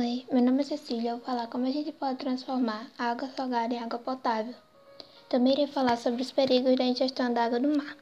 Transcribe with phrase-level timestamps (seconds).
[0.00, 1.10] Oi, meu nome é Cecília.
[1.10, 4.54] Eu vou falar como a gente pode transformar a água salgada em água potável.
[5.28, 7.96] Também irei falar sobre os perigos da ingestão da água do mar.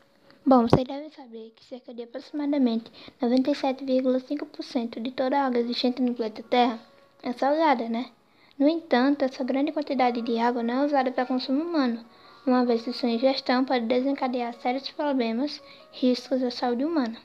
[0.44, 6.12] Bom, vocês devem saber que cerca de aproximadamente 97,5% de toda a água existente no
[6.12, 6.78] planeta Terra
[7.22, 8.10] é salgada, né?
[8.58, 12.04] No entanto, essa grande quantidade de água não é usada para consumo humano,
[12.46, 17.16] uma vez que sua ingestão pode desencadear sérios problemas, riscos à saúde humana.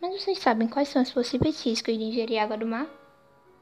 [0.00, 2.88] Mas vocês sabem quais são os possíveis riscos de ingerir água do mar?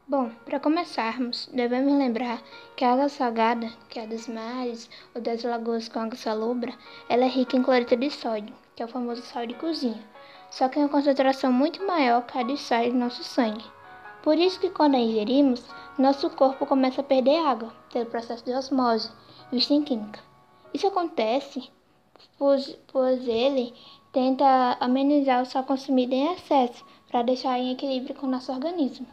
[0.08, 2.42] Bom, para começarmos, devemos lembrar
[2.74, 6.74] que a água salgada, que é a dos mares ou das lagoas com água salobra,
[7.08, 10.02] ela é rica em cloreto de sódio, que é o famoso sal de cozinha,
[10.50, 13.64] só que em uma concentração muito maior que a de sal em nosso sangue.
[14.24, 15.64] Por isso que quando a ingerimos,
[15.96, 19.08] nosso corpo começa a perder água, pelo processo de osmose,
[19.52, 20.18] visto em química.
[20.74, 21.70] Isso acontece
[22.36, 23.72] pois, pois ele
[24.12, 29.06] tenta amenizar o sal consumido em excesso, para deixar em equilíbrio com o nosso organismo.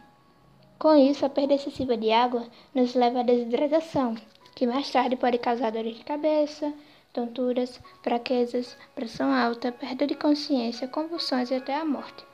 [0.80, 4.14] Com isso, a perda excessiva de água nos leva à desidratação,
[4.54, 6.72] que mais tarde pode causar dor de cabeça,
[7.12, 12.24] tonturas, fraquezas, pressão alta, perda de consciência, convulsões e até a morte.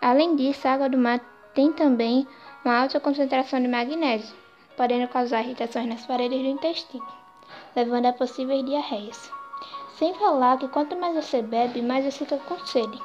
[0.00, 1.18] Além disso, a água do mar
[1.56, 2.24] tem também
[2.64, 4.36] uma alta concentração de magnésio,
[4.76, 7.04] podendo causar irritações nas paredes do intestino,
[7.74, 9.28] levando a possíveis diarreias.
[9.96, 13.02] Sem falar que quanto mais você bebe, mais você fica com sede.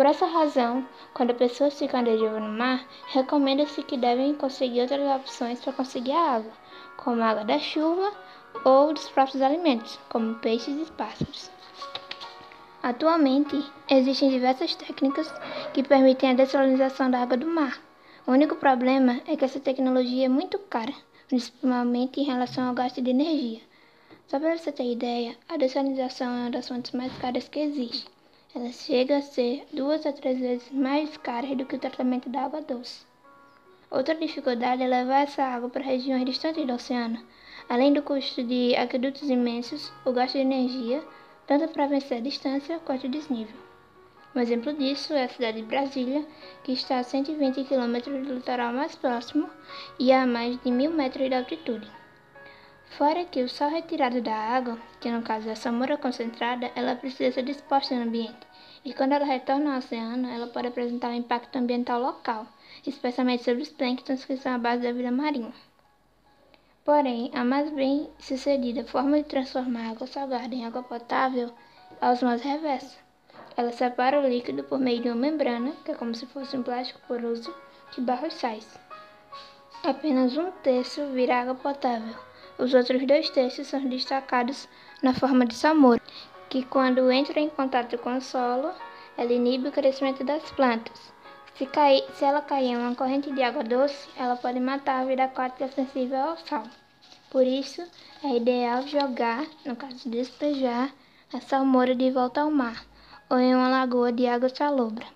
[0.00, 5.20] Por essa razão, quando a pessoa fica à no mar, recomenda-se que devem conseguir outras
[5.20, 6.52] opções para conseguir a água,
[6.96, 8.10] como a água da chuva
[8.64, 11.50] ou dos próprios alimentos, como peixes e pássaros.
[12.82, 15.30] Atualmente, existem diversas técnicas
[15.74, 17.78] que permitem a dessalinização da água do mar.
[18.26, 20.94] O único problema é que essa tecnologia é muito cara,
[21.28, 23.60] principalmente em relação ao gasto de energia.
[24.28, 28.19] Só para você ter ideia, a dessalinização é uma das fontes mais caras que existe
[28.52, 32.42] ela chega a ser duas a três vezes mais cara do que o tratamento da
[32.42, 33.06] água doce.
[33.88, 37.24] Outra dificuldade é levar essa água para regiões distantes do oceano,
[37.68, 41.00] além do custo de aquedutos imensos, o gasto de energia,
[41.46, 43.56] tanto para vencer a distância quanto o desnível.
[44.34, 46.26] Um exemplo disso é a cidade de Brasília,
[46.64, 49.48] que está a 120 km do litoral mais próximo
[49.98, 51.99] e a mais de mil metros de altitude.
[52.90, 56.96] Fora que o sal retirado da água, que no caso é a samura concentrada, ela
[56.96, 58.46] precisa ser disposta no ambiente,
[58.84, 62.46] e quando ela retorna ao oceano, ela pode apresentar um impacto ambiental local,
[62.84, 65.52] especialmente sobre os plânctons que são a base da vida marinha.
[66.84, 71.54] Porém, a mais bem sucedida forma de transformar água salgada em água potável
[72.00, 72.98] é a osmose reversa.
[73.56, 76.62] Ela separa o líquido por meio de uma membrana, que é como se fosse um
[76.62, 77.54] plástico poroso,
[77.92, 78.78] que barra os sais.
[79.84, 82.29] Apenas um terço vira água potável
[82.60, 84.68] os outros dois terços são destacados
[85.02, 86.00] na forma de samura,
[86.48, 88.70] que quando entra em contato com o solo,
[89.16, 91.12] ela inibe o crescimento das plantas.
[91.54, 95.04] Se, cair, se ela cair em uma corrente de água doce, ela pode matar a
[95.04, 96.64] vida aquática sensível ao sal.
[97.30, 97.82] Por isso,
[98.22, 100.92] é ideal jogar, no caso de despejar,
[101.32, 102.84] a salmoura de volta ao mar,
[103.28, 105.06] ou em uma lagoa de água salobra.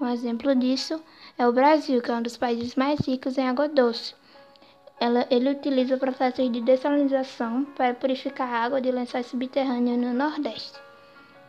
[0.00, 1.00] Um exemplo disso
[1.36, 4.14] é o Brasil, que é um dos países mais ricos em água doce,
[5.00, 10.78] ela, ele utiliza processos de dessalinização para purificar a água de lençóis subterrâneos no Nordeste.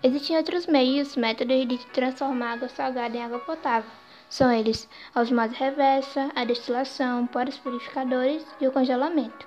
[0.02, 3.92] Existem outros meios, métodos de transformar água salgada em água potável.
[4.30, 9.46] São eles a osmose reversa, a destilação, poros purificadores e o congelamento.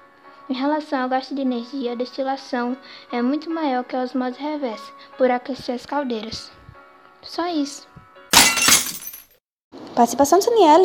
[0.51, 2.77] Em relação ao gasto de energia, a destilação
[3.11, 6.53] é muito maior que a osmose reversa, por aquecer as caldeiras.
[7.23, 7.89] Só isso.
[9.95, 10.85] Participação de Daniela.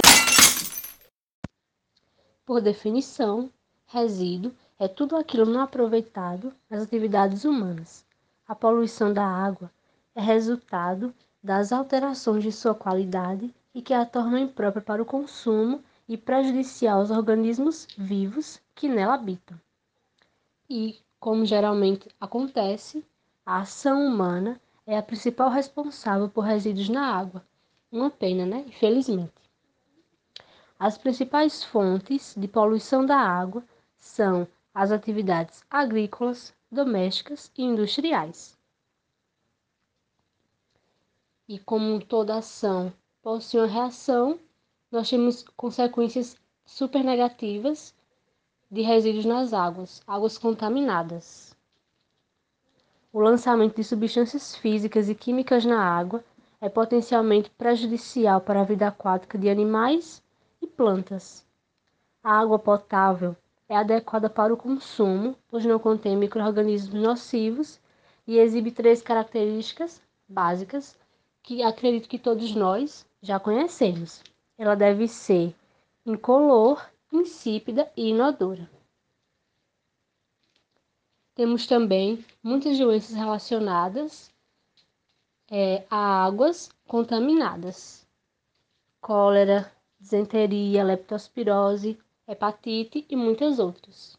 [2.49, 3.47] Por definição,
[3.85, 8.03] resíduo é tudo aquilo não aproveitado nas atividades humanas.
[8.47, 9.69] A poluição da água
[10.15, 15.83] é resultado das alterações de sua qualidade e que a tornam imprópria para o consumo
[16.07, 19.61] e prejudicial aos organismos vivos que nela habitam.
[20.67, 23.05] E, como geralmente acontece,
[23.45, 27.45] a ação humana é a principal responsável por resíduos na água.
[27.91, 28.65] Uma pena, né?
[28.67, 29.48] Infelizmente.
[30.79, 33.61] As principais fontes de poluição da água
[33.97, 38.57] são as atividades agrícolas, domésticas e industriais.
[41.49, 44.39] E como toda ação possui uma reação,
[44.89, 47.93] nós temos consequências super negativas
[48.71, 51.53] de resíduos nas águas, águas contaminadas.
[53.11, 56.23] O lançamento de substâncias físicas e químicas na água
[56.61, 60.23] é potencialmente prejudicial para a vida aquática de animais
[60.61, 61.45] e plantas.
[62.23, 63.35] A água potável
[63.67, 67.79] é adequada para o consumo, pois não contém microrganismos nocivos
[68.27, 70.97] e exibe três características básicas
[71.41, 74.23] que acredito que todos nós já conhecemos.
[74.57, 75.55] Ela deve ser
[76.05, 78.69] incolor insípida e inodora.
[81.33, 84.31] Temos também muitas doenças relacionadas
[85.49, 88.05] é, a águas contaminadas:
[88.99, 94.17] cólera, disenteria, leptospirose, hepatite e muitas outras.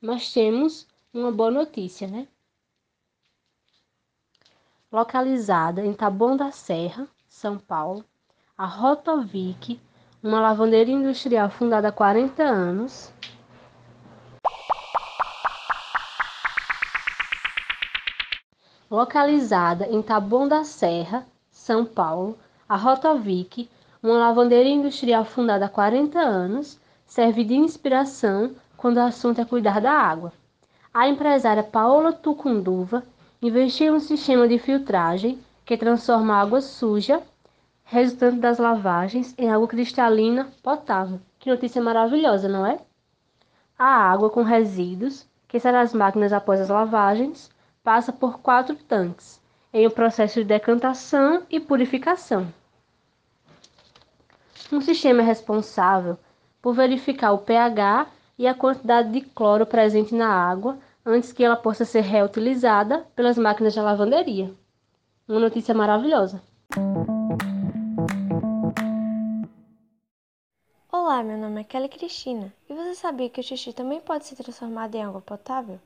[0.00, 2.28] Mas temos uma boa notícia, né?
[4.90, 8.04] Localizada em Taboão da Serra, São Paulo,
[8.56, 9.80] a Rotovic,
[10.22, 13.12] uma lavanderia industrial fundada há 40 anos,
[18.90, 22.36] Localizada em Taboão da Serra, São Paulo,
[22.70, 23.68] a Rotovic,
[24.00, 29.80] uma lavanderia industrial fundada há 40 anos, serve de inspiração quando o assunto é cuidar
[29.80, 30.32] da água.
[30.94, 33.02] A empresária Paola Tucunduva
[33.42, 37.20] investiu em um sistema de filtragem que transforma a água suja,
[37.82, 41.20] resultante das lavagens, em água cristalina potável.
[41.40, 42.78] Que notícia maravilhosa, não é?
[43.76, 47.50] A água com resíduos, que sai das máquinas após as lavagens,
[47.82, 49.40] passa por quatro tanques,
[49.72, 52.59] em um processo de decantação e purificação.
[54.72, 56.16] Um sistema é responsável
[56.62, 58.06] por verificar o pH
[58.38, 63.36] e a quantidade de cloro presente na água antes que ela possa ser reutilizada pelas
[63.36, 64.54] máquinas de lavanderia.
[65.28, 66.40] Uma notícia maravilhosa.
[70.92, 74.36] Olá, meu nome é Kelly Cristina e você sabia que o xixi também pode ser
[74.36, 75.80] transformado em água potável?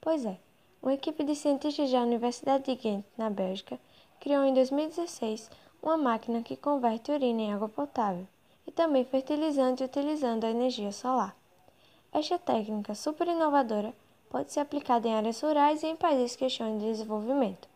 [0.00, 0.38] Pois é.
[0.82, 3.78] Uma equipe de cientistas da Universidade de Ghent, na Bélgica,
[4.18, 5.50] criou em 2016
[5.82, 8.26] uma máquina que converte urina em água potável
[8.66, 11.34] e também fertilizante utilizando a energia solar.
[12.12, 13.94] Esta técnica super inovadora
[14.28, 17.68] pode ser aplicada em áreas rurais e em países que estão em desenvolvimento.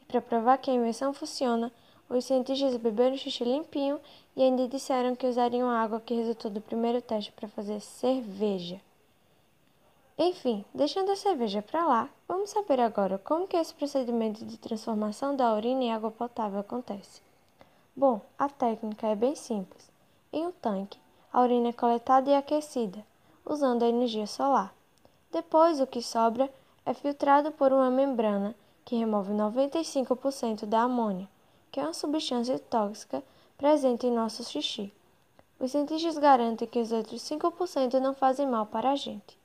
[0.00, 1.72] E para provar que a invenção funciona,
[2.08, 4.00] os cientistas beberam xixi limpinho
[4.36, 8.80] e ainda disseram que usariam a água que resultou do primeiro teste para fazer cerveja.
[10.18, 15.34] Enfim, deixando a cerveja para lá, vamos saber agora como que esse procedimento de transformação
[15.34, 17.29] da urina em água potável acontece.
[17.96, 19.90] Bom, a técnica é bem simples.
[20.32, 20.98] Em um tanque,
[21.32, 23.04] a urina é coletada e aquecida,
[23.44, 24.72] usando a energia solar.
[25.32, 26.48] Depois, o que sobra
[26.86, 28.54] é filtrado por uma membrana
[28.84, 31.28] que remove 95% da amônia,
[31.70, 33.22] que é uma substância tóxica
[33.58, 34.92] presente em nosso xixi.
[35.58, 39.38] Os cientistas garantem que os outros 5% não fazem mal para a gente.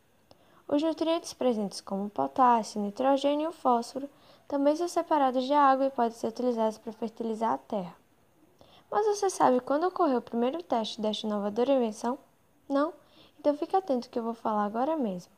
[0.67, 4.09] Os nutrientes presentes, como potássio, nitrogênio e fósforo,
[4.47, 8.04] também são separados da água e podem ser utilizados para fertilizar a terra.
[8.89, 12.17] Mas você sabe quando ocorreu o primeiro teste desta inovadora invenção?
[12.69, 12.93] Não?
[13.39, 15.31] Então fique atento que eu vou falar agora mesmo.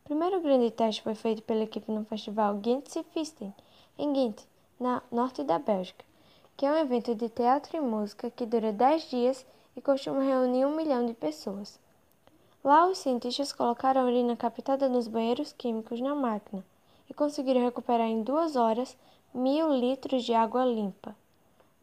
[0.00, 3.54] O primeiro grande teste foi feito pela equipe no festival Gentse Fisten,
[3.98, 4.42] em Ghent,
[4.78, 6.04] na norte da Bélgica,
[6.56, 9.46] que é um evento de teatro e música que dura 10 dias
[9.76, 11.78] e costuma reunir um milhão de pessoas.
[12.62, 16.64] Lá, os cientistas colocaram a urina captada nos banheiros químicos na máquina
[17.08, 18.96] e conseguiram recuperar em duas horas
[19.32, 21.14] mil litros de água limpa.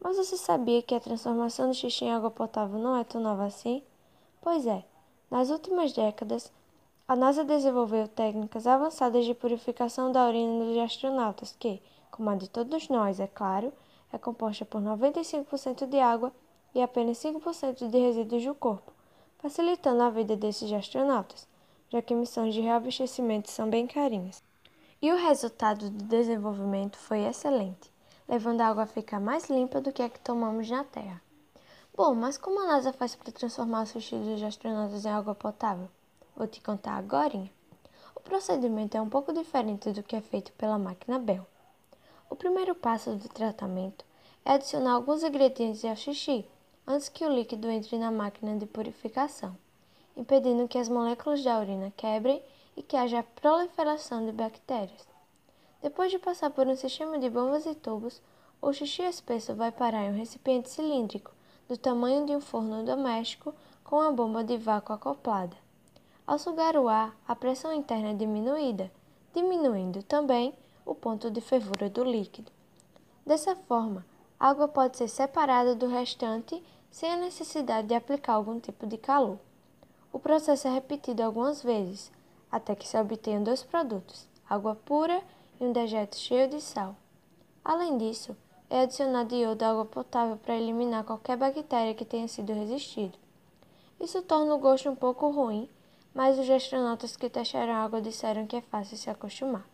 [0.02, 3.44] Mas você sabia que a transformação do xixi em água potável não é tão nova
[3.44, 3.82] assim?
[4.40, 4.84] Pois é,
[5.30, 6.50] nas últimas décadas,
[7.06, 11.80] a NASA desenvolveu técnicas avançadas de purificação da urina dos astronautas, que,
[12.10, 13.72] como a de todos nós, é claro,
[14.12, 16.32] é composta por 95% de água
[16.74, 18.92] e apenas 5% de resíduos do corpo
[19.42, 21.48] facilitando a vida desses astronautas,
[21.90, 24.40] já que missões de reabastecimento são bem carinhas.
[25.02, 27.91] E o resultado do desenvolvimento foi excelente,
[28.32, 31.20] levando a água a ficar mais limpa do que a que tomamos na Terra.
[31.94, 35.86] Bom, mas como a NASA faz para transformar os xixi dos astronautas em água potável?
[36.34, 37.50] Vou te contar agora.
[38.16, 41.46] O procedimento é um pouco diferente do que é feito pela máquina Bell.
[42.30, 44.02] O primeiro passo do tratamento
[44.46, 46.46] é adicionar alguns ingredientes ao xixi,
[46.86, 49.54] antes que o líquido entre na máquina de purificação,
[50.16, 52.42] impedindo que as moléculas da urina quebrem
[52.78, 55.11] e que haja proliferação de bactérias.
[55.82, 58.22] Depois de passar por um sistema de bombas e tubos,
[58.60, 61.32] o xixi espesso vai parar em um recipiente cilíndrico
[61.68, 65.56] do tamanho de um forno doméstico com a bomba de vácuo acoplada.
[66.24, 68.92] Ao sugar o ar, a pressão interna é diminuída,
[69.34, 70.54] diminuindo também
[70.86, 72.52] o ponto de fervura do líquido.
[73.26, 74.06] Dessa forma,
[74.38, 76.62] a água pode ser separada do restante
[76.92, 79.38] sem a necessidade de aplicar algum tipo de calor.
[80.12, 82.12] O processo é repetido algumas vezes,
[82.52, 86.96] até que se obtenham dois produtos, água pura e um dejeto cheio de sal.
[87.64, 88.36] Além disso,
[88.68, 93.18] é adicionado iodo à água potável para eliminar qualquer bactéria que tenha sido resistido.
[94.00, 95.68] Isso torna o gosto um pouco ruim,
[96.14, 99.64] mas os astronautas que testaram a água disseram que é fácil se acostumar.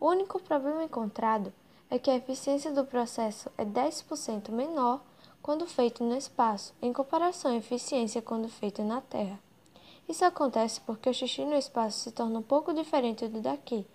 [0.00, 1.52] O único problema encontrado
[1.88, 5.00] é que a eficiência do processo é 10% menor
[5.40, 9.38] quando feito no espaço, em comparação à eficiência quando feito na Terra.
[10.08, 13.86] Isso acontece porque o xixi no espaço se torna um pouco diferente do daqui,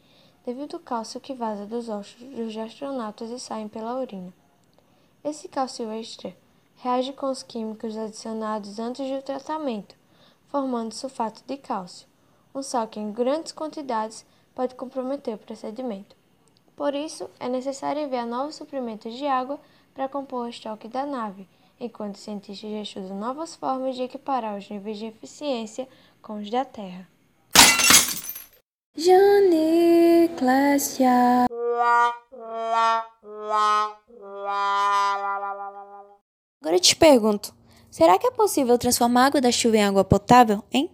[0.45, 4.33] devido ao cálcio que vaza dos ossos dos astronautas e saem pela urina.
[5.23, 6.35] Esse cálcio extra
[6.77, 9.95] reage com os químicos adicionados antes do tratamento,
[10.47, 12.07] formando sulfato de cálcio,
[12.55, 16.15] um sal que em grandes quantidades pode comprometer o procedimento.
[16.75, 19.59] Por isso, é necessário enviar novos suprimentos de água
[19.93, 21.47] para compor o estoque da nave,
[21.79, 25.87] enquanto cientistas estudam novas formas de equiparar os níveis de eficiência
[26.21, 27.07] com os da Terra.
[36.61, 37.53] Agora eu te pergunto:
[37.89, 40.91] será que é possível transformar a água da chuva em água potável, hein?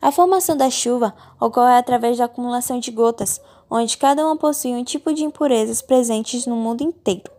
[0.00, 4.84] A formação da chuva ocorre através da acumulação de gotas, onde cada uma possui um
[4.84, 7.32] tipo de impurezas presentes no mundo inteiro.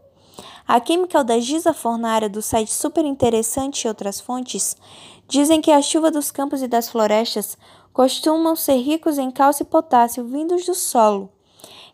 [0.67, 4.75] A química da Giza Fornara do site Super Interessante e outras fontes
[5.27, 7.55] dizem que a chuva dos campos e das florestas
[7.95, 11.29] costumam ser ricos em cálcio e potássio vindos do solo.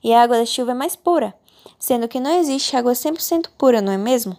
[0.03, 1.31] E a água da chuva é mais pura,
[1.77, 4.35] sendo que não existe água 100% pura, não é mesmo?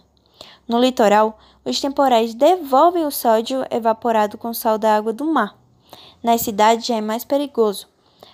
[0.67, 5.57] No litoral, os temporais devolvem o sódio evaporado com sal da água do mar.
[6.21, 7.87] Nas cidades já é mais perigoso.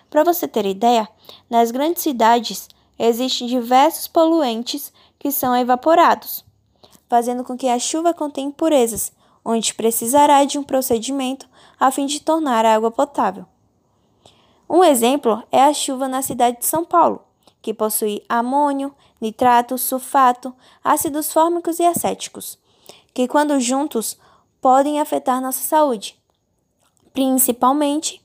[0.10, 1.08] Para você ter ideia,
[1.48, 2.68] nas grandes cidades
[2.98, 6.44] existem diversos poluentes que são evaporados,
[7.08, 9.12] fazendo com que a chuva contenha impurezas,
[9.46, 11.48] onde precisará de um procedimento
[11.80, 13.46] a fim de tornar a água potável.
[14.70, 17.22] Um exemplo é a chuva na cidade de São Paulo,
[17.62, 22.58] que possui amônio, nitrato, sulfato, ácidos fórmicos e acéticos,
[23.14, 24.18] que quando juntos
[24.62, 26.20] podem afetar nossa saúde,
[27.14, 28.22] principalmente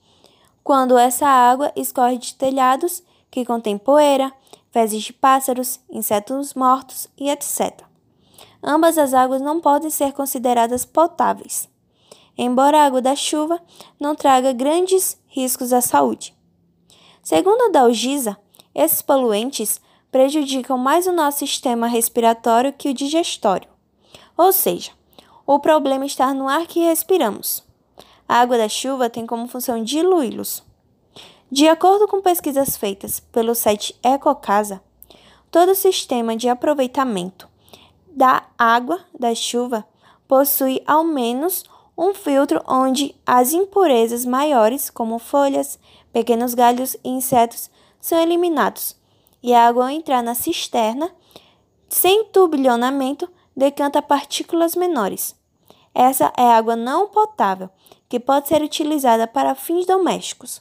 [0.63, 4.33] quando essa água escorre de telhados que contêm poeira,
[4.71, 7.83] fezes de pássaros, insetos mortos e etc.
[8.63, 11.69] Ambas as águas não podem ser consideradas potáveis,
[12.37, 13.61] embora a água da chuva
[13.99, 16.35] não traga grandes riscos à saúde.
[17.23, 18.37] Segundo a Dalgisa,
[18.75, 23.69] esses poluentes prejudicam mais o nosso sistema respiratório que o digestório.
[24.37, 24.93] Ou seja,
[25.47, 27.65] o problema está no ar que respiramos.
[28.29, 30.63] A água da chuva tem como função diluí-los.
[31.51, 34.83] De acordo com pesquisas feitas pelo site Ecocasa,
[35.51, 37.49] todo o sistema de aproveitamento
[38.09, 39.85] da água da chuva
[40.27, 41.65] possui ao menos
[41.97, 45.79] um filtro onde as impurezas maiores, como folhas,
[46.13, 47.71] pequenos galhos e insetos,
[48.01, 48.97] são eliminados,
[49.43, 51.11] e a água ao entrar na cisterna,
[51.89, 55.35] sem turbilhonamento, decanta partículas menores.
[55.95, 57.71] Essa é água não potável,
[58.09, 60.61] que pode ser utilizada para fins domésticos.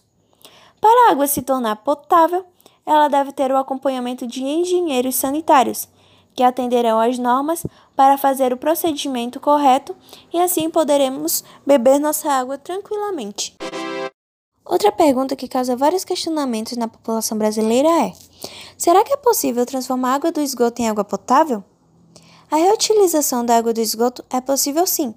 [0.79, 2.45] Para a água se tornar potável,
[2.85, 5.87] ela deve ter o acompanhamento de engenheiros sanitários,
[6.35, 9.95] que atenderão às normas para fazer o procedimento correto
[10.31, 13.55] e assim poderemos beber nossa água tranquilamente.
[14.65, 18.13] Outra pergunta que causa vários questionamentos na população brasileira é:
[18.77, 21.63] será que é possível transformar a água do esgoto em água potável?
[22.49, 25.13] A reutilização da água do esgoto é possível sim.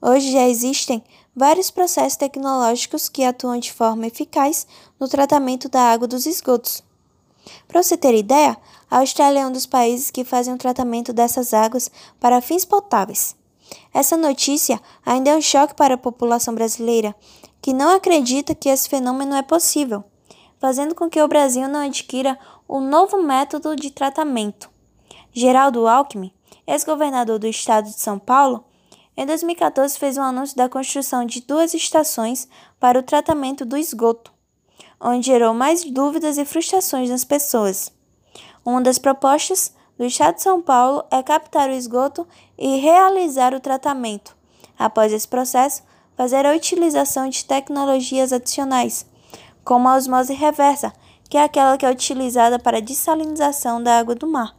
[0.00, 1.02] Hoje já existem
[1.34, 4.66] vários processos tecnológicos que atuam de forma eficaz
[5.00, 6.82] no tratamento da água dos esgotos.
[7.66, 8.56] Para você ter ideia,
[8.90, 11.90] a Austrália é um dos países que fazem o tratamento dessas águas
[12.20, 13.36] para fins potáveis.
[13.92, 17.14] Essa notícia ainda é um choque para a população brasileira,
[17.60, 20.04] que não acredita que esse fenômeno é possível,
[20.58, 22.38] fazendo com que o Brasil não adquira
[22.68, 24.70] um novo método de tratamento.
[25.32, 26.32] Geraldo Alckmin,
[26.66, 28.64] ex-governador do estado de São Paulo,
[29.16, 32.46] em 2014, fez um anúncio da construção de duas estações
[32.78, 34.30] para o tratamento do esgoto,
[35.00, 37.95] onde gerou mais dúvidas e frustrações nas pessoas.
[38.66, 42.26] Uma das propostas do Estado de São Paulo é captar o esgoto
[42.58, 44.36] e realizar o tratamento.
[44.76, 45.84] Após esse processo,
[46.16, 49.06] fazer a utilização de tecnologias adicionais,
[49.64, 50.92] como a osmose reversa,
[51.30, 54.55] que é aquela que é utilizada para a dessalinização da água do mar.